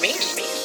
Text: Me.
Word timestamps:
Me. 0.00 0.55